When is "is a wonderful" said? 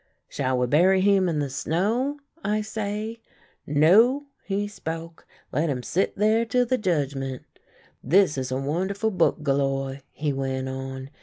8.35-9.11